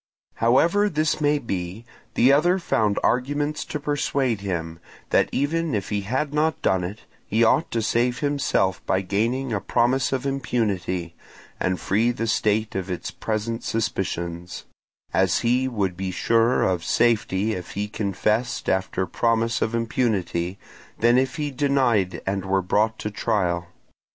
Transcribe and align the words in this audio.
However 0.37 0.89
this 0.89 1.21
may 1.21 1.37
be, 1.37 1.85
the 2.15 2.33
other 2.33 2.57
found 2.57 2.97
arguments 3.03 3.63
to 3.65 3.79
persuade 3.79 4.41
him, 4.41 4.79
that 5.11 5.29
even 5.31 5.75
if 5.75 5.89
he 5.89 6.01
had 6.01 6.33
not 6.33 6.59
done 6.63 6.83
it, 6.83 7.01
he 7.27 7.43
ought 7.43 7.69
to 7.69 7.83
save 7.83 8.17
himself 8.17 8.83
by 8.87 9.01
gaining 9.01 9.53
a 9.53 9.61
promise 9.61 10.11
of 10.11 10.25
impunity, 10.25 11.13
and 11.59 11.79
free 11.79 12.09
the 12.09 12.25
state 12.25 12.73
of 12.73 12.89
its 12.89 13.11
present 13.11 13.63
suspicions; 13.63 14.65
as 15.13 15.41
he 15.41 15.67
would 15.67 15.95
be 15.95 16.09
surer 16.09 16.63
of 16.63 16.83
safety 16.83 17.53
if 17.53 17.73
he 17.73 17.87
confessed 17.87 18.67
after 18.69 19.05
promise 19.05 19.61
of 19.61 19.75
impunity 19.75 20.57
than 20.99 21.19
if 21.19 21.35
he 21.35 21.51
denied 21.51 22.23
and 22.25 22.43
were 22.43 22.63
brought 22.63 22.97
to 22.97 23.11
trial. 23.11 23.67